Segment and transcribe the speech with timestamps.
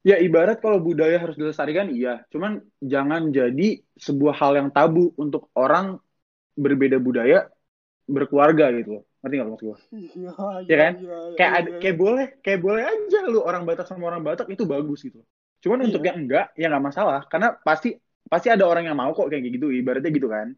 [0.00, 2.24] Ya ibarat kalau budaya harus dilestarikan, iya.
[2.32, 6.00] Cuman jangan jadi sebuah hal yang tabu untuk orang
[6.56, 7.52] berbeda budaya
[8.08, 9.04] berkeluarga gitu loh.
[9.20, 9.78] Ngerti nggak maksud gue?
[9.92, 10.30] Iya,
[10.64, 10.92] Ya kan?
[10.96, 11.78] iya, Kayak iya, ada, iya.
[11.84, 15.20] kayak boleh, kayak boleh aja lu orang Batak sama orang Batak itu bagus gitu.
[15.60, 15.86] Cuman Iya.
[15.92, 17.20] untuk yang enggak, ya nggak masalah.
[17.28, 17.92] Karena pasti
[18.24, 19.68] pasti ada orang yang mau kok kayak gitu.
[19.68, 20.56] Ibaratnya gitu kan.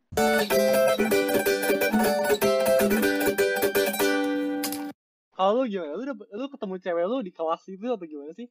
[5.32, 5.98] Kalau lu gimana?
[5.98, 8.46] Lu, lu ketemu cewek lu di kelas itu atau gimana sih?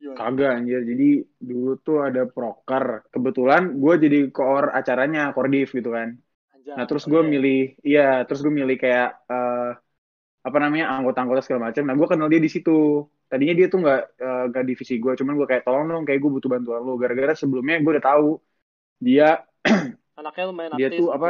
[0.00, 0.18] Gimana?
[0.18, 0.80] Kagak anjir.
[0.84, 1.08] Jadi
[1.40, 2.84] dulu tuh ada proker.
[3.12, 6.08] Kebetulan gue jadi koor acaranya, kordif gitu kan.
[6.52, 9.70] Anjay, Nah terus gue milih, iya terus gue milih kayak eh,
[10.46, 11.82] apa namanya anggota-anggota segala macam.
[11.88, 13.04] Nah gue kenal dia di situ.
[13.26, 16.30] Tadinya dia tuh nggak eh, nggak divisi gue, cuman gue kayak tolong dong, kayak gue
[16.36, 16.94] butuh bantuan lo.
[17.00, 18.28] Gara-gara sebelumnya gue udah tahu
[19.00, 19.28] dia
[20.20, 21.16] Anaknya lumayan dia aktif tuh gitu.
[21.16, 21.28] apa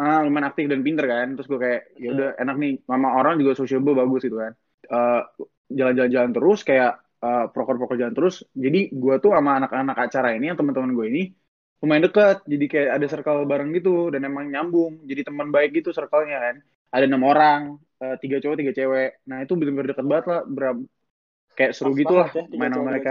[0.00, 1.26] ah, lumayan aktif dan pinter kan.
[1.36, 4.52] Terus gue kayak ya udah enak nih, mama orang juga sociable bagus gitu kan.
[4.88, 5.22] Eh,
[5.68, 8.34] Jalan-jalan terus kayak eh, proker-proker jalan terus.
[8.64, 11.22] Jadi gue tuh sama anak-anak acara ini, yang teman-teman gue ini
[11.78, 14.92] lumayan deket jadi kayak ada circle bareng gitu dan emang nyambung.
[15.10, 16.56] Jadi teman baik gitu circle-nya kan.
[16.94, 17.60] Ada enam orang
[18.02, 19.08] eh, tiga cowok tiga cewek.
[19.28, 20.40] Nah itu bener-bener deket banget lah.
[20.56, 20.86] Ber-
[21.58, 23.10] kayak seru Pas gitu lah ya, main sama mereka.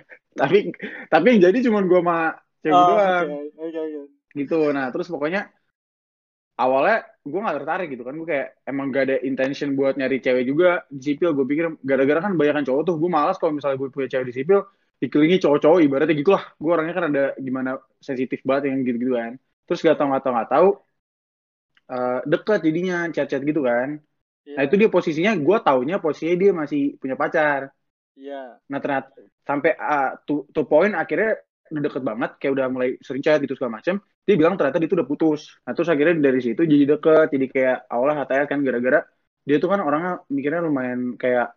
[0.38, 0.56] tapi
[1.12, 2.16] tapi yang jadi cuma gue sama
[2.62, 3.28] cewek Oh, doang.
[3.28, 4.08] oke, oke, oke.
[4.38, 4.54] gitu.
[4.76, 5.40] Nah terus pokoknya
[6.58, 8.14] awalnya gue nggak tertarik gitu kan.
[8.18, 11.30] Gue kayak emang gak ada intention buat nyari cewek juga di sipil.
[11.36, 14.34] Gue pikir gara-gara kan banyak cowok tuh gue malas kalau misalnya gue punya cewek di
[14.34, 14.58] sipil
[15.02, 15.78] dikelilingi cowok-cowok.
[15.86, 17.70] Ibaratnya gitulah gue orangnya kan ada gimana
[18.02, 19.32] sensitif banget yang gitu-gitu kan.
[19.66, 20.68] Terus gak tau gak tau gak tau
[21.92, 23.88] eh, deket jadinya chat-chat gitu kan.
[24.42, 25.32] Iya, nah itu dia posisinya.
[25.38, 27.70] Gue taunya posisinya dia masih punya pacar.
[28.18, 28.58] Iya.
[28.68, 29.08] Nah ternyata
[29.42, 31.38] sampai uh, to, to point akhirnya
[31.72, 33.96] udah deket banget, kayak udah mulai sering chat gitu segala macem.
[34.22, 35.40] Dia bilang ternyata dia tuh udah putus.
[35.66, 39.00] Nah terus akhirnya dari situ jadi deket, jadi kayak awalnya HTL kan gara-gara
[39.42, 41.56] dia tuh kan orangnya mikirnya lumayan kayak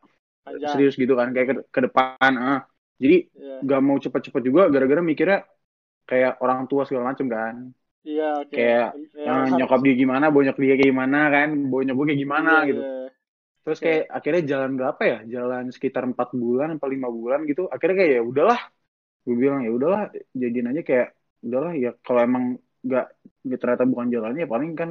[0.73, 2.31] serius gitu kan, kayak ke, ke depan.
[2.38, 2.59] ah.
[2.95, 3.55] Jadi Iya.
[3.66, 5.44] gak mau cepet-cepet juga gara-gara mikirnya
[6.05, 7.75] kayak orang tua segala macem kan.
[8.05, 8.53] Iya, oke.
[8.53, 12.22] Kayak, Iya, Ah, harus- nyokap dia gimana, bonyok dia kayak gimana kan, bonyok gue kayak
[12.22, 12.81] gimana iya, gitu.
[12.85, 13.06] iya.
[13.66, 15.17] Terus kayak akhirnya jalan berapa ya?
[15.25, 17.66] Jalan sekitar empat bulan atau lima bulan gitu.
[17.66, 18.59] Akhirnya kayak ya udahlah.
[19.25, 21.08] Gue bilang ya udahlah, jadiin aja kayak
[21.41, 22.46] udahlah ya kalau emang
[22.86, 23.06] nggak
[23.46, 24.90] nggak ternyata bukan jalannya ya paling kan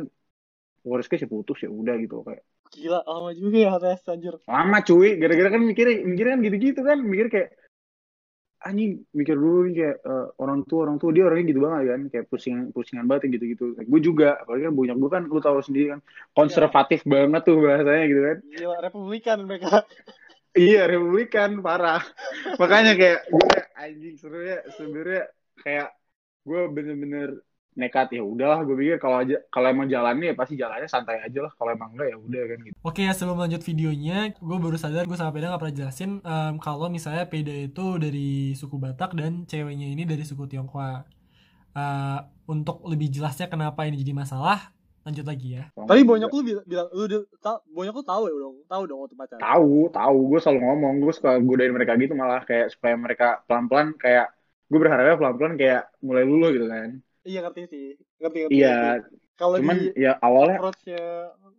[0.83, 2.43] worst case ya putus ya udah gitu kayak.
[2.75, 4.35] Gila, lama juga ya HTS anjir.
[4.51, 5.11] lama cuy.
[5.17, 6.99] Gara-gara kan mikirnya mikirnya kan gitu-gitu kan.
[7.07, 7.49] Mikir kayak
[8.65, 12.01] anjing mikir dulu nih kayak eh, orang tua orang tua dia orangnya gitu banget kan.
[12.11, 15.59] Kayak pusingan pusingan banget yang gitu-gitu gue juga apalagi kan banyak gue kan lu tahu
[15.63, 16.01] sendiri kan
[16.35, 18.37] konservatif banget tuh bahasanya gitu kan.
[18.43, 19.73] Gila, Republikan mereka.
[20.55, 22.03] Iya Republikan parah.
[22.59, 25.23] Makanya kayak gue kayak anjing sebenarnya sebenarnya
[25.61, 25.89] kayak
[26.45, 27.29] gue bener-bener
[27.75, 31.43] nekat ya udahlah gue pikir kalau aja kalau emang jalannya ya pasti jalannya santai aja
[31.43, 32.77] lah kalau emang enggak ya udah kan gitu.
[32.87, 36.87] Oke, sebelum lanjut videonya, gue baru sadar gue sama Peda gak pernah jelasin em, kalau
[36.87, 41.03] misalnya Peda itu dari suku Batak dan ceweknya ini dari suku Tionghoa.
[41.75, 44.71] Eh, untuk lebih jelasnya kenapa ini jadi masalah,
[45.05, 45.65] lanjut lagi ya.
[45.77, 49.17] Tapi bonyok lu bilang, lu dia, ta, bonyok lu tahu ya dong, tahu dong waktu
[49.21, 49.41] pacaran.
[49.45, 53.93] tahu tahu gue selalu ngomong gue suka godain mereka gitu malah kayak supaya mereka pelan-pelan
[54.01, 54.33] kayak
[54.73, 56.91] gue berharapnya pelan-pelan kayak mulai luluh gitu kan.
[57.25, 57.87] Iya ngerti sih,
[58.21, 58.57] ngerti ngerti.
[58.57, 58.77] Iya.
[59.35, 61.03] Kalau cuman di ya awalnya approach-nya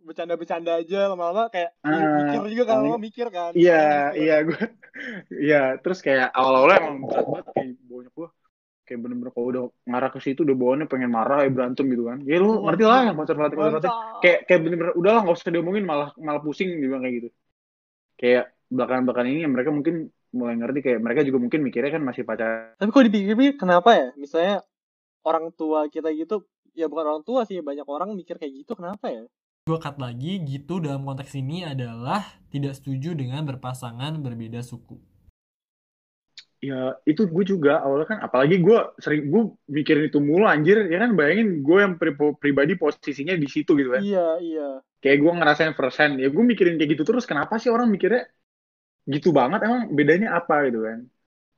[0.06, 3.50] bercanda-bercanda aja lama-lama kayak Ah, mikir juga kan, lo mikir kan.
[3.52, 3.82] Iya,
[4.14, 4.22] Mikir.
[4.22, 4.60] iya gue,
[5.50, 7.68] iya terus kayak awal-awalnya emang berat banget kayak
[8.96, 12.24] kayak bener-bener kalau udah ngarah ke situ udah bawaannya pengen marah ya berantem gitu kan.
[12.24, 13.92] Ya lu ngerti lah yang konservatif konservatif.
[13.92, 14.24] Mantap.
[14.24, 17.28] Kayak kayak bener-bener udahlah nggak usah diomongin malah malah pusing bilang kayak gitu.
[18.16, 22.72] Kayak belakangan-belakangan ini mereka mungkin mulai ngerti kayak mereka juga mungkin mikirnya kan masih pacar.
[22.80, 24.08] Tapi kok dipikir-pikir kenapa ya?
[24.16, 24.64] Misalnya
[25.26, 29.10] orang tua kita gitu, ya bukan orang tua sih, banyak orang mikir kayak gitu, kenapa
[29.10, 29.24] ya?
[29.66, 32.22] Gue cut lagi, gitu dalam konteks ini adalah
[32.54, 35.15] tidak setuju dengan berpasangan berbeda suku.
[36.66, 36.74] Ya
[37.10, 39.42] itu gue juga awalnya kan apalagi gue sering gue
[39.76, 43.90] mikirin itu mulu anjir ya kan bayangin gue yang pri- pribadi posisinya di situ gitu
[43.96, 44.02] kan.
[44.02, 44.68] Iya, iya.
[45.02, 48.22] kayak gue ngerasain first hand ya gue mikirin kayak gitu terus kenapa sih orang mikirnya
[49.14, 50.98] gitu banget emang bedanya apa gitu kan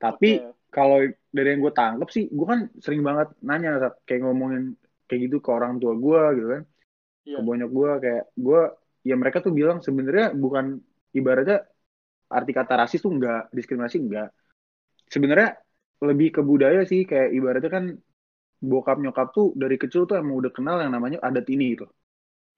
[0.03, 0.55] tapi Oke.
[0.75, 0.99] kalau
[1.37, 4.63] dari yang gue tangkep sih gue kan sering banget nanya Sat, kayak ngomongin
[5.09, 6.63] kayak gitu ke orang tua gue gitu kan
[7.29, 7.37] Iya.
[7.37, 8.61] ke bonyok gue kayak gue
[9.09, 10.67] ya mereka tuh bilang sebenarnya bukan
[11.19, 11.57] ibaratnya
[12.37, 14.29] arti kata rasis tuh enggak diskriminasi enggak
[15.15, 15.49] sebenarnya
[16.09, 17.85] lebih ke budaya sih kayak ibaratnya kan
[18.71, 21.87] bokap nyokap tuh dari kecil tuh emang udah kenal yang namanya adat ini gitu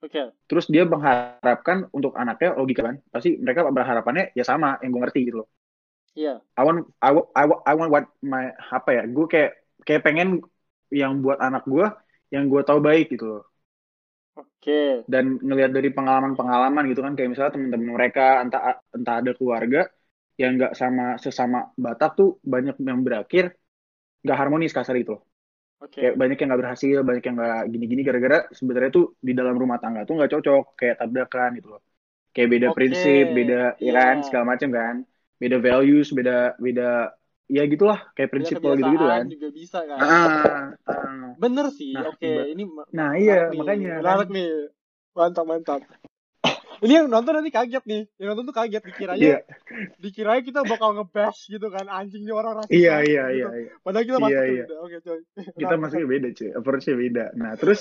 [0.01, 0.33] Oke.
[0.49, 5.19] terus dia mengharapkan untuk anaknya logika kan pasti mereka berharapannya ya sama yang gue ngerti
[5.27, 5.47] gitu loh
[6.15, 6.41] Iya.
[6.59, 8.43] I want I want I want, I want what my
[8.75, 9.49] apa ya gue kayak
[9.87, 10.27] kayak pengen
[10.91, 11.85] yang buat anak gue
[12.33, 13.41] yang gue tahu baik gitu loh
[14.35, 15.05] Oke.
[15.11, 18.61] dan ngelihat dari pengalaman-pengalaman gitu kan kayak misalnya teman-teman mereka entah
[18.95, 19.79] entah ada keluarga
[20.39, 23.45] yang nggak sama sesama Batak tuh banyak yang berakhir
[24.23, 25.23] nggak harmonis kasar itu loh.
[25.81, 26.01] Oke.
[26.01, 29.77] Kayak banyak yang nggak berhasil, banyak yang nggak gini-gini gara-gara sebenarnya tuh di dalam rumah
[29.83, 31.81] tangga tuh nggak cocok, kayak tabrakan gitu loh.
[32.33, 33.55] Kayak beda Oke, prinsip, beda
[33.85, 33.99] ya iya.
[33.99, 34.95] kan segala macam kan.
[35.41, 36.31] Beda values, beda
[36.65, 36.83] beda
[37.51, 39.23] ya gitulah kayak prinsip gitu-gitu kan.
[39.27, 39.99] kebiasaan juga bisa kan.
[40.03, 41.35] Ah, ah.
[41.41, 41.91] Bener sih.
[41.95, 42.63] Nah, Oke, ba- ini
[42.97, 44.29] Nah, iya, makanya Menarik kan.
[44.35, 44.49] nih.
[45.15, 45.81] Mantap, mantap.
[46.81, 48.01] Ini yang nonton nanti kaget nih.
[48.17, 49.37] Yang nonton tuh kaget dikiranya Iya,
[50.01, 53.37] dikiranya kita bakal nge-bash gitu kan anjingnya orang rasis iya, iya, gitu.
[53.37, 53.69] iya, iya.
[53.85, 54.63] Padahal kita Iya, masuk iya.
[54.65, 54.77] udah.
[54.81, 55.19] Oke, coy.
[55.61, 57.23] Kita masuknya beda cuy, approach-nya beda.
[57.37, 57.79] Nah, terus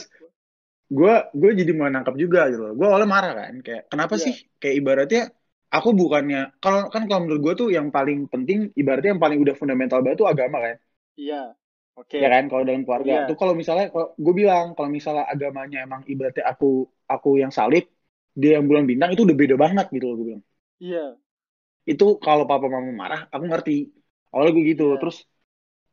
[0.90, 2.72] gue gue jadi mau nangkap juga gitu loh.
[2.76, 4.24] Gue awalnya marah kan, kayak kenapa Iya.
[4.26, 4.34] sih?
[4.60, 5.22] Kayak ibaratnya
[5.70, 9.54] aku bukannya kalau kan kalau menurut gue tuh yang paling penting ibaratnya yang paling udah
[9.54, 10.76] fundamental banget tuh agama kan.
[11.16, 11.54] Iya.
[11.94, 12.16] Oke.
[12.18, 13.12] Ya kan kalau dalam keluarga.
[13.12, 13.28] Iya.
[13.30, 16.66] Tuh kalau misalnya kalau gue bilang kalau misalnya agamanya emang ibaratnya aku
[17.06, 17.84] aku yang salib,
[18.42, 20.44] dia yang bulan bintang itu udah beda banget gitu loh gue bilang.
[20.80, 21.04] Iya.
[21.92, 23.76] Itu kalau papa mama marah, aku ngerti.
[24.32, 24.84] Awalnya gue gitu.
[24.90, 24.98] Iya.
[25.00, 25.16] Terus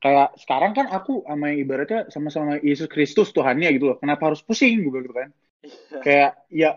[0.03, 3.97] kayak sekarang kan aku sama yang ibaratnya sama-sama Yesus Kristus Tuhannya gitu loh.
[4.01, 5.29] Kenapa harus pusing gue gitu kan?
[5.65, 5.97] Iya.
[6.05, 6.69] Kayak ya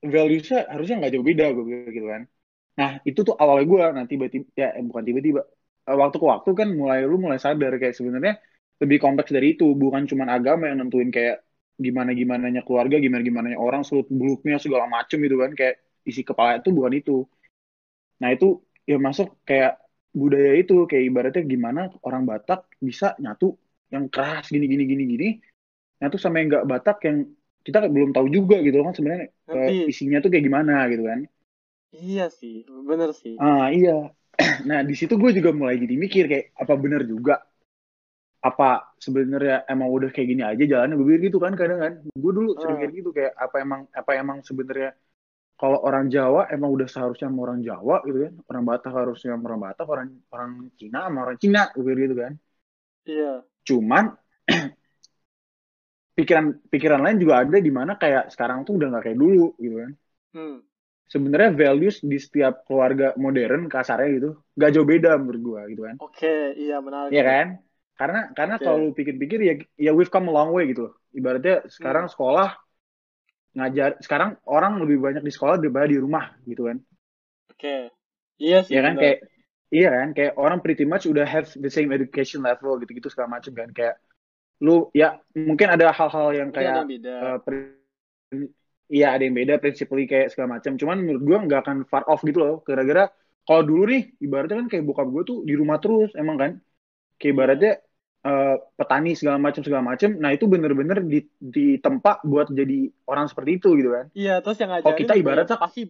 [0.00, 2.22] values-nya harusnya nggak jauh beda gue bilang gitu kan.
[2.80, 5.42] Nah itu tuh awalnya gue nanti tiba-tiba ya eh, bukan tiba-tiba
[5.88, 8.32] Eh, waktu ke waktu kan mulai lu mulai sadar kayak sebenarnya
[8.82, 11.36] lebih kompleks dari itu bukan cuma agama yang nentuin kayak
[11.86, 15.74] gimana gimananya keluarga gimana gimananya orang selut beluknya segala macem gitu kan kayak
[16.08, 17.12] isi kepala itu bukan itu
[18.20, 18.46] nah itu
[18.90, 19.70] ya masuk kayak
[20.20, 23.46] budaya itu kayak ibaratnya gimana orang Batak bisa nyatu
[23.94, 25.26] yang keras gini gini gini gini
[26.00, 27.18] nyatu sama yang nggak Batak yang
[27.66, 29.90] kita belum tahu juga gitu kan sebenarnya eh, Ngerti.
[29.92, 31.20] isinya tuh kayak gimana gitu kan
[32.06, 32.56] Iya sih,
[32.88, 33.34] bener sih.
[33.42, 33.90] Ah iya.
[34.68, 37.32] Nah di situ gue juga mulai jadi mikir kayak apa bener juga
[38.40, 42.32] apa sebenarnya emang udah kayak gini aja jalannya gue pikir gitu kan kadang kan gue
[42.32, 42.80] dulu sering Ah.
[42.80, 44.90] kayak gitu kayak apa emang apa emang sebenarnya
[45.60, 49.44] kalau orang Jawa emang udah seharusnya sama orang Jawa gitu kan orang Batak harusnya sama
[49.52, 50.50] orang Batak orang orang
[50.80, 52.32] Cina sama orang Cina gue pikir gitu kan
[53.04, 53.32] Iya.
[53.68, 54.04] cuman
[56.16, 59.76] pikiran pikiran lain juga ada di mana kayak sekarang tuh udah nggak kayak dulu gitu
[59.84, 59.92] kan
[60.30, 60.62] Hmm.
[61.10, 65.96] sebenarnya values di setiap keluarga modern kasarnya gitu nggak jauh beda menurut gua gitu kan
[65.98, 67.10] Oke, iya menarik.
[67.10, 67.46] Iya kan
[68.00, 68.64] karena karena Oke.
[68.64, 72.12] kalau pikir-pikir ya ya we've come a long way gitu loh ibaratnya sekarang Hmm.
[72.16, 72.48] sekolah
[73.50, 76.78] ngajar sekarang orang lebih banyak di sekolah daripada di rumah gitu kan
[77.52, 77.90] Oke.
[78.40, 78.72] Iya sih.
[78.72, 79.02] ya kan bener.
[79.02, 79.18] kayak
[79.74, 83.52] iya kan kayak orang pretty much udah have the same education level gitu-gitu segala macam
[83.52, 83.94] kan kayak
[84.64, 87.38] lu ya mungkin ada hal-hal yang kayak eh,
[88.90, 90.72] Iya ada yang beda prinsipnya kayak segala macam.
[90.74, 92.54] Cuman menurut gua nggak akan far off gitu loh.
[92.66, 93.06] Gara-gara
[93.46, 96.52] kalau dulu nih ibaratnya kan kayak bokap gue tuh di rumah terus emang kan.
[97.18, 97.72] Kayak ibaratnya
[98.26, 100.08] eh, petani segala macam segala macam.
[100.22, 102.74] Nah itu bener-bener di di tempat buat jadi
[103.10, 104.06] orang seperti itu gitu kan.
[104.18, 105.80] Iya, terus yang Kalau kita ibaratnya pasti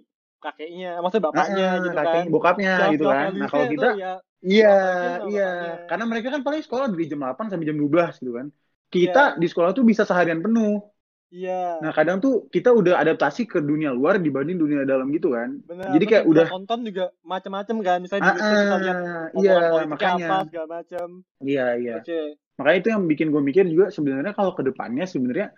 [0.44, 2.32] kakeknya, maksudnya bapaknya Ah, gitu kakeknya, kan.
[2.35, 3.29] bokapnya Self- gitu kan.
[3.38, 4.11] Nah kalau kita ya
[4.50, 4.67] iya
[4.99, 5.71] sama iya bapaknya.
[5.88, 8.47] karena mereka kan paling sekolah dari jam 8 sampai jam 12 gitu kan.
[8.94, 9.41] Kita Iya.
[9.41, 10.71] di sekolah tuh bisa seharian penuh.
[11.31, 11.79] Iya.
[11.79, 15.62] Nah kadang tuh kita udah adaptasi ke dunia luar dibanding dunia dalam gitu kan.
[15.62, 15.94] Bener.
[15.94, 17.99] Jadi kayak udah tonton juga macam-macam kan.
[18.03, 18.99] Misalnya ah, kita lihat
[19.38, 19.56] iya
[19.87, 21.06] makanya apa segala macam.
[21.41, 22.21] iya iya Oke.
[22.59, 25.49] makanya itu yang bikin gue mikir juga sebenarnya kalau ke depannya sebenarnya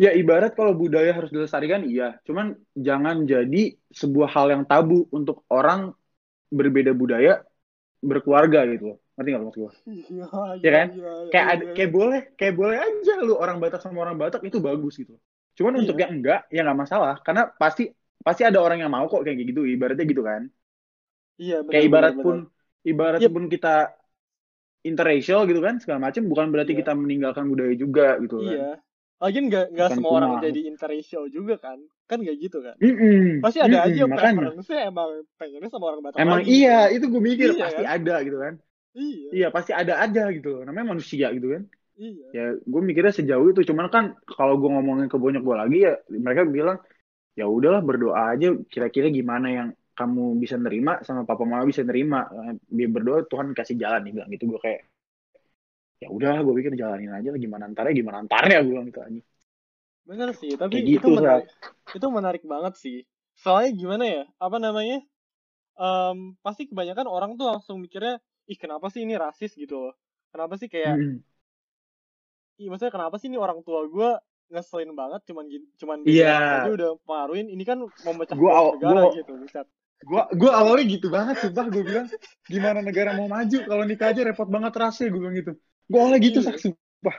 [0.00, 5.44] ya ibarat kalau budaya harus dilestarikan iya cuman jangan jadi sebuah hal yang tabu untuk
[5.52, 5.92] orang
[6.50, 7.44] berbeda budaya
[8.00, 10.26] berkeluarga gitu loh ngerti nggak lo maksud gue Iya,
[10.66, 11.76] ya kan iya, iya, kayak iya, iya.
[11.76, 15.14] kayak boleh kayak boleh aja lu orang Batak sama orang Batak itu bagus gitu
[15.58, 15.84] cuman Iya.
[15.84, 17.82] untuk yang enggak ya nggak masalah karena pasti
[18.26, 20.42] pasti ada orang yang mau kok kayak gitu ibaratnya gitu kan
[21.42, 22.24] Iya, bener, kayak bener, ibarat bener.
[22.24, 22.36] pun
[22.86, 23.32] ibarat Yep.
[23.32, 23.68] pun kita
[24.88, 26.80] interracial gitu kan segala macam bukan berarti Iya.
[26.80, 28.80] kita meninggalkan budaya juga gitu kan Iya.
[29.20, 31.78] Lagian nggak Bukan semua orang jadi interracial juga kan?
[32.08, 32.78] Kan nggak gitu kan?
[32.80, 37.04] Mm-mm, Pasti ada mm-mm, aja preference-nya emang pengennya sama orang Batak emang lagi iya itu
[37.12, 37.88] gue mikir Iya, pasti kan?
[37.94, 38.54] ada gitu kan
[38.94, 39.28] Iya.
[39.30, 41.64] iya pasti ada aja gitu loh namanya manusia gitu kan
[42.00, 42.26] Iya.
[42.32, 45.92] ya gue mikirnya sejauh itu cuman kan kalau gue ngomongin ke bonyok gue lagi ya
[46.08, 46.80] mereka bilang
[47.36, 52.24] ya udahlah berdoa aja kira-kira gimana yang kamu bisa nerima sama papa mama bisa nerima
[52.72, 54.80] biar berdoa Tuhan kasih jalan nih bilang gitu gue kayak
[56.00, 59.20] ya udah gue pikir jalanin aja lah gimana antarnya gimana antarnya gue bilang gitu aja
[60.10, 61.46] Bener sih, tapi Kayak itu gitu, menarik.
[61.94, 62.98] Itu menarik banget sih.
[63.38, 64.22] Soalnya gimana ya?
[64.42, 64.98] Apa namanya?
[65.78, 68.18] Em, pasti kebanyakan orang tuh langsung mikirnya,
[68.50, 69.94] ih kenapa sih ini rasis gitu loh.
[70.34, 71.16] Kenapa sih kayak, Mm.
[72.60, 74.10] ih maksudnya kenapa sih ini orang tua gue
[74.50, 75.46] ngeselin banget cuman
[75.78, 76.66] cuman gini Iya.
[76.66, 79.66] aja udah pengaruhin ini kan mau mecah Gua negara gua- gitu buset.
[80.00, 82.06] Gua gua awalnya gitu banget sumpah gue bilang
[82.48, 85.52] gimana negara mau maju kalau nikah aja repot banget rasnya gue bilang gitu.
[85.86, 86.46] Gua awalnya gitu Iya.
[86.50, 87.16] sak sumpah.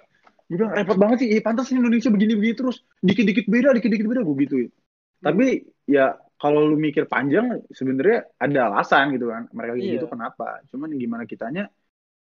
[0.52, 4.36] Gue bilang repot banget sih, eh, pantas Indonesia begini-begini terus dikit-dikit beda, dikit-dikit beda gue
[4.44, 4.56] gitu.
[5.24, 5.46] Tapi
[5.88, 9.46] ya kalau lu mikir panjang sebenarnya ada alasan gitu kan.
[9.54, 9.94] Mereka kayak Iya.
[10.02, 10.48] gitu kenapa?
[10.74, 11.70] Cuman gimana kitanya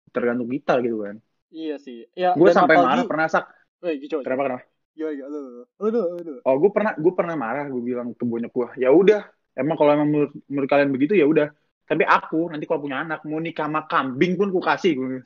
[0.10, 1.16] tergantung kita gitu kan.
[1.54, 2.10] Iya sih.
[2.18, 3.46] Ya, gue sampai apalagi- marah pernah sak.
[3.80, 4.26] Eh, gitu.
[4.26, 4.64] kenapa kenapa?
[4.92, 5.38] Gimana, gimana,
[5.80, 9.24] lu, oh gue pernah gue pernah marah gue bilang ke bonyok gue ya udah
[9.56, 11.48] emang kalau emang menurut, menurut kalian begitu ya udah.
[11.88, 14.94] Tapi aku nanti kalau punya anak mau nikah sama kambing pun ku kasih.
[14.94, 15.24] Gue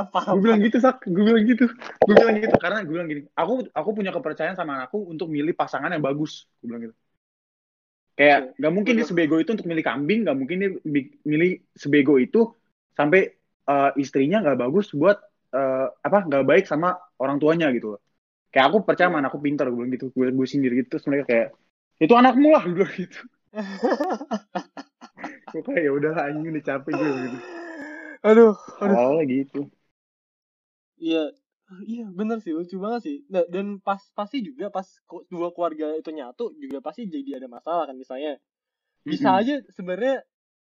[0.44, 0.60] bilang.
[0.62, 1.04] Gitu sak.
[1.04, 1.66] Gue bilang gitu.
[2.06, 5.52] Gue bilang gitu karena gue bilang gini aku aku punya kepercayaan sama anakku untuk milih
[5.52, 6.46] pasangan yang bagus.
[6.62, 6.94] Gue bilang gitu
[8.18, 9.10] kayak nggak mungkin dia Betul.
[9.14, 10.70] sebego itu untuk milih kambing nggak mungkin dia
[11.22, 12.50] milih sebego itu
[12.98, 13.20] sampai
[13.70, 15.16] eh, istrinya nggak bagus buat
[15.54, 18.00] eh, apa nggak baik sama orang tuanya gitu loh.
[18.50, 21.24] Kayak aku percaya sama anakku pintar gue bilang gitu gue gue sindir gitu terus mereka
[21.30, 21.48] kayak
[22.02, 23.20] itu anakmu lah gue gitu.
[25.48, 27.38] Gue kayak ya udah anjing udah capek gue gitu.
[28.28, 28.98] Aduh, aduh.
[28.98, 29.60] awalnya gitu.
[30.98, 31.32] Iya,
[31.92, 33.16] iya bener sih lucu banget sih.
[33.32, 34.86] Nah, dan pas pasti juga pas
[35.32, 38.30] dua keluarga itu nyatu juga pasti jadi ada masalah kan misalnya.
[39.12, 40.14] Bisa aja sebenarnya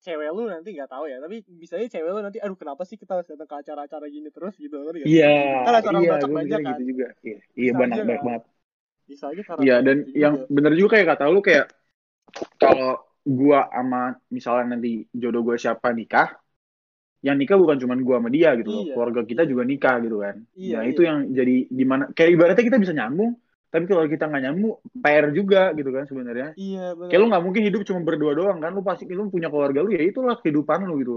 [0.04, 2.96] cewek lu nanti nggak tahu ya, tapi bisa aja cewek lu nanti aduh kenapa sih
[3.00, 4.96] kita harus datang ke acara-acara gini terus gitu nggak?
[5.08, 5.26] Iya,
[5.64, 6.78] Kan acara iya, batak gue banyak mikirnya kan.
[6.78, 7.04] gitu juga.
[7.26, 8.20] Iya, iya banyak banyak kan.
[8.26, 8.42] banget.
[9.10, 10.42] Bisa aja karena Iya, dan itu yang juga.
[10.54, 11.64] bener juga kayak kata lu kayak
[12.62, 12.88] kalau
[13.38, 13.98] gua sama
[14.36, 14.88] misalnya nanti
[15.22, 16.28] jodoh gua siapa nikah,
[17.24, 18.82] yang nikah bukan cuma gua sama dia gitu loh.
[18.84, 18.92] Iya.
[18.92, 20.34] Keluarga kita juga nikah gitu kan.
[20.52, 20.90] Iya, nah, iya.
[20.92, 23.32] itu yang jadi di mana kayak ibaratnya kita bisa nyambung,
[23.72, 26.48] tapi kalau kita nggak nyambung, PR juga gitu kan sebenarnya.
[26.54, 27.08] Iya benar.
[27.08, 29.90] Kayak lu nggak mungkin hidup cuma berdua doang kan, lu pasti lu punya keluarga lu
[29.96, 31.16] ya itulah kehidupan lu gitu.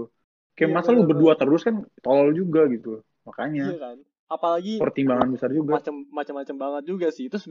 [0.56, 1.40] Kayak Iya, masa lu bener, berdua bener.
[1.44, 3.04] terus kan tolol juga gitu.
[3.04, 3.96] Iya Makanya kan.
[4.28, 5.76] Apalagi pertimbangan besar juga.
[5.80, 7.28] macam macam-macam banget juga sih.
[7.28, 7.44] Terus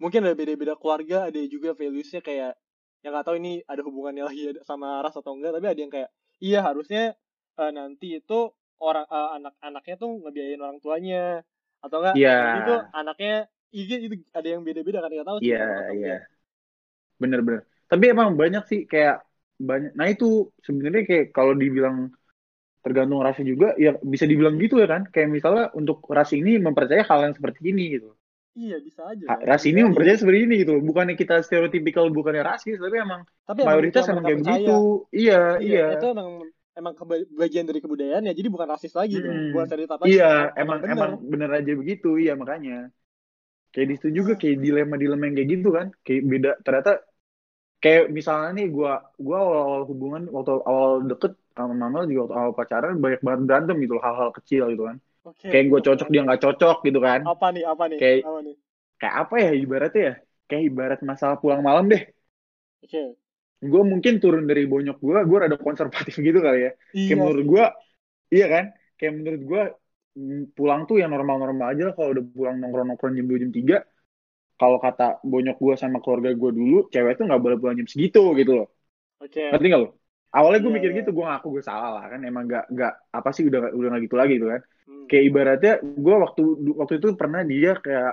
[0.00, 2.56] mungkin ada beda-beda keluarga, ada juga values-nya kayak
[3.04, 6.10] yang nggak tahu ini ada hubungannya lagi sama ras atau enggak, tapi ada yang kayak
[6.40, 7.12] iya harusnya
[7.62, 8.34] eh, nanti itu
[8.82, 11.16] orang eh, anak-anaknya tuh ngebiayain orang tuanya
[11.84, 12.30] atau enggak Iya.
[12.40, 13.32] nanti tuh anaknya
[13.74, 16.14] iya itu ada yang beda-beda kan nggak tahu sih Iya, benar atau iya.
[17.20, 17.60] Bener-bener.
[17.90, 19.22] Tapi emang banyak sih kayak
[19.68, 19.92] banyak.
[19.98, 22.10] Nah itu sebenarnya kayak kalau dibilang
[22.84, 25.02] tergantung rasnya juga, ya bisa dibilang gitu ya kan.
[25.08, 28.10] Kayak misalnya untuk ras ini mempercayai hal yang seperti ini gitu.
[28.54, 29.24] Iya bisa aja.
[29.30, 29.40] Ha-.
[29.50, 29.86] Ras ini aja.
[29.90, 30.74] mempercayai seperti ini gitu.
[30.82, 34.76] Bukannya kita stereotypical, bukannya rasis, tapi emang tapi itu mayoritas emang kayak begitu.
[35.10, 35.84] Iya, iya.
[35.98, 36.28] itu emang
[36.78, 39.48] emang keba- bagian dari kebudayaan ya jadi bukan rasis lagi dong Mm-mm.
[39.50, 40.24] bukan stereotip lagi Iya,
[40.60, 40.92] emang, bener.
[40.92, 42.72] emang bener aja begitu, iya makanya.
[43.72, 45.86] Kayak di situ juga kayak dilema-dilema yang kayak gitu kan.
[46.04, 46.90] Kayak beda ternyata
[47.82, 48.90] kayak misalnya nih gua
[49.26, 53.76] gua awal, hubungan waktu awal deket sama mama juga waktu awal pacaran banyak banget berantem
[53.84, 54.98] gitu hal-hal kecil gitu kan.
[55.24, 57.20] Oke, Kayak gue cocok dia nggak cocok gitu kan.
[57.30, 58.56] apa nih apa nih Kayak- apa nih
[59.00, 60.14] Kayak apa ya ibaratnya ya?
[60.48, 62.02] Kayak ibarat masalah pulang malam deh.
[62.84, 63.16] oke
[63.72, 66.70] Gue mungkin turun dari bonyok gue, gue rada konservatif gitu kali ya.
[66.94, 67.64] iya Kayak menurut gue,
[68.34, 68.64] iya kan?
[68.98, 69.62] Kayak menurut gue
[70.20, 71.94] mm, pulang tuh yang normal-normal aja lah.
[71.96, 73.76] Kalau udah pulang nongkrong-nongkrong jam 2, jam 3,
[74.60, 75.02] kalau kata
[75.32, 78.66] bonyok gue sama keluarga gue dulu, cewek tuh nggak boleh pulang jam segitu gitu loh.
[79.20, 79.88] oke Ngerti nggak lo?
[80.34, 80.98] Awalnya gue Iya, mikir iya.
[81.02, 82.20] gitu, gue ngaku gue salah lah kan.
[82.28, 84.62] Emang nggak nggak apa sih udah udah nggak gitu lagi gitu kan.
[84.86, 85.06] Hmm.
[85.08, 85.72] Kayak ibaratnya
[86.04, 86.40] gue waktu
[86.80, 88.10] waktu itu pernah dia kayak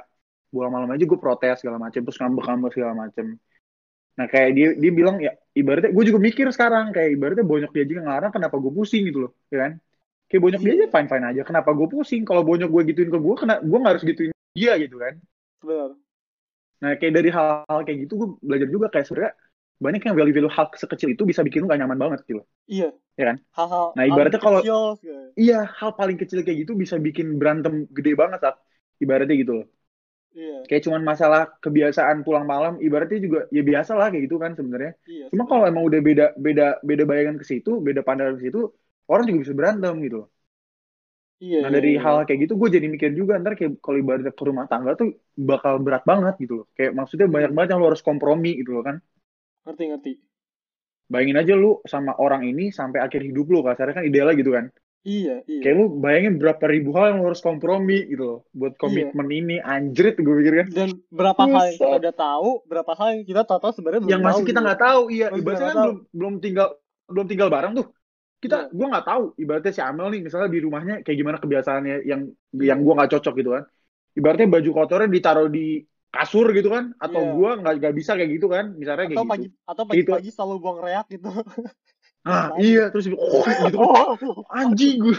[0.51, 3.25] pulang malam aja gue protes segala macem terus ngambek-ngambek segala macem.
[4.22, 7.86] Nah kayak dia dia bilang ya ibaratnya gue juga mikir sekarang kayak ibaratnya bonyok dia
[7.90, 9.72] juga ngelarang kenapa gue pusing gitu loh, ya kan?
[10.30, 11.42] Kayak bonyok dia aja fine fine aja.
[11.42, 12.22] Kenapa gue pusing?
[12.22, 15.18] Kalau bonyok gue gituin ke gue, kena gue nggak harus gituin dia gitu kan?
[15.66, 15.90] benar
[16.86, 19.34] Nah kayak dari hal-hal kayak gitu gue belajar juga kayak sebenarnya
[19.82, 22.48] banyak yang value-value hal sekecil itu bisa bikin lu gak nyaman banget gitu loh.
[22.70, 23.38] iya Iya kan?
[23.58, 24.78] hal-hal Nah, ibaratnya kalau- kecil.
[25.34, 28.62] Iya hal paling kecil kayak gitu bisa bikin berantem gede banget saat
[29.01, 29.66] ibaratnya gitu loh.
[30.35, 30.57] Iya.
[30.67, 34.93] Kayak cuman masalah kebiasaan pulang malam ibaratnya juga ya biasa lah kayak gitu kan sebenarnya.
[35.07, 38.59] Iya cuma kalau emang udah beda beda beda bayangan ke situ beda pandangan ke situ
[39.07, 40.27] orang juga bisa berantem gitu
[41.39, 42.03] iya nah iya, dari iya.
[42.03, 45.15] hal kayak gitu gue jadi mikir juga ntar kayak kalau ibaratnya ke rumah tangga tuh
[45.33, 46.65] bakal berat banget gitu loh.
[46.77, 48.95] Kayak maksudnya banyak banget yang lo harus kompromi gitu loh kan.
[49.65, 50.11] Ngerti ngerti.
[51.11, 54.65] Bayangin aja lu sama orang ini sampai akhir hidup lu kasarnya kan idealnya gitu kan
[55.01, 58.77] iya iya kayak lu bayangin berapa ribu hal yang lo harus kompromi gitu loh buat
[58.77, 63.08] komitmen ini anjrit gue pikir kan dan berapa hal yang kita udah tahu berapa hal
[63.17, 64.65] yang kita tahu sebenarnya belum yang masih tahu kita gitu.
[64.70, 66.67] nggak tahu iya Masih ibaratnya kan belum belum tinggal
[67.10, 67.88] belum tinggal bareng tuh
[68.41, 68.74] kita Iya.
[68.74, 72.22] gua nggak tahu ibaratnya si Amel nih misalnya di rumahnya kayak gimana kebiasaannya yang
[72.53, 72.63] Iya.
[72.74, 73.63] yang gua nggak cocok gitu kan
[74.12, 75.65] ibaratnya baju kotornya ditaruh di
[76.12, 77.31] kasur gitu kan atau Iya.
[77.38, 79.89] gua nggak nggak bisa kayak gitu kan misalnya kayak atau gitu pagi atau Gitu.
[79.89, 81.29] pagi-pagi selalu buang reak gitu
[82.28, 83.78] ah iya terus oh, gitu kan.
[83.82, 84.46] Oh.
[84.54, 85.18] Anjing gue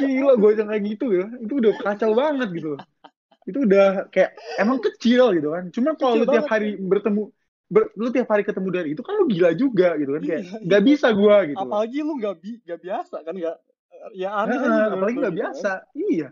[0.00, 1.26] gila gue yang kayak gitu ya.
[1.38, 2.74] Itu udah kacau banget gitu
[3.44, 5.68] itu udah kayak emang kecil gitu kan.
[5.68, 7.28] Cuma kalau lu tiap hari bertemu
[7.68, 10.22] ber- lu tiap hari ketemu dari itu kan lu gila juga gitu kan.
[10.24, 10.88] Kayak Iya, nggak iya.
[10.88, 13.56] bisa gua gitu apalagi lu nggak bi nggak biasa kan nggak
[14.16, 15.70] ya aneh kan Nah, menurut apalagi nggak biasa.
[15.92, 16.28] Iya.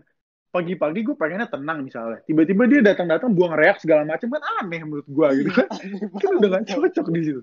[0.53, 2.21] Pagi-pagi gue pengennya tenang misalnya.
[2.29, 5.65] Tiba-tiba dia datang-datang buang reak segala macam kan aneh menurut gua gitu kan.
[5.65, 6.17] kan.
[6.21, 7.41] Kan udah gak cocok di situ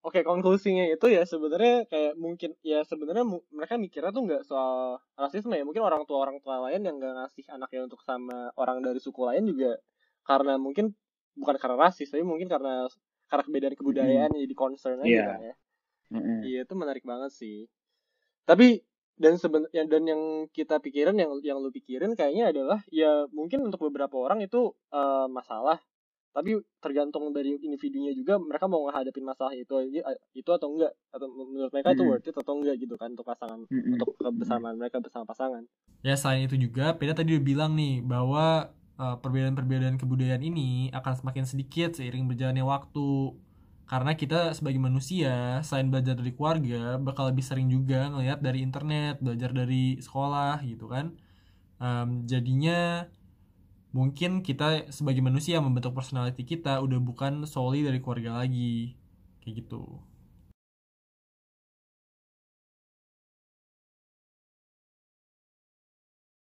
[0.00, 4.96] Oke, konklusinya itu ya sebenarnya kayak mungkin ya sebenarnya mu- mereka mikirnya tuh nggak soal
[5.12, 5.60] rasisme ya.
[5.60, 9.20] Mungkin orang tua orang tua lain yang nggak ngasih anaknya untuk sama orang dari suku
[9.28, 9.76] lain juga
[10.24, 10.96] karena mungkin
[11.36, 12.88] bukan karena rasis, tapi mungkin karena
[13.28, 15.24] karena kebedaan kebudayaan jadi concern aja Iya.
[15.28, 15.54] kan ya.
[16.48, 17.68] Iya itu menarik banget sih.
[18.48, 18.80] Tapi
[19.20, 23.68] dan seben ya, dan yang kita pikirin yang yang lu pikirin kayaknya adalah ya mungkin
[23.68, 25.76] untuk beberapa orang itu eh, masalah.
[26.30, 29.74] Tapi tergantung dari individunya juga mereka mau menghadapin masalah itu
[30.30, 32.12] itu atau enggak atau menurut mereka itu Mm-mm.
[32.14, 33.94] worth it atau enggak gitu kan untuk pasangan Mm-mm.
[33.98, 35.66] untuk kebersamaan mereka bersama pasangan.
[36.06, 41.18] Ya selain itu juga, Peda tadi udah bilang nih bahwa uh, perbedaan-perbedaan kebudayaan ini akan
[41.18, 43.34] semakin sedikit seiring berjalannya waktu.
[43.90, 49.18] Karena kita sebagai manusia, selain belajar dari keluarga, bakal lebih sering juga ngelihat dari internet,
[49.18, 51.18] belajar dari sekolah gitu kan.
[51.82, 53.10] Um, jadinya
[53.90, 58.94] mungkin kita sebagai manusia membentuk personality kita udah bukan solely dari keluarga lagi.
[59.42, 59.82] Kayak gitu.